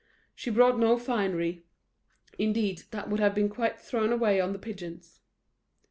She 0.33 0.49
brought 0.49 0.79
no 0.79 0.97
finery; 0.97 1.67
indeed, 2.39 2.85
that 2.89 3.07
would 3.11 3.19
have 3.19 3.35
been 3.35 3.49
quite 3.49 3.79
thrown 3.79 4.11
away 4.11 4.41
on 4.41 4.51
the 4.51 4.57
pigeons. 4.57 5.19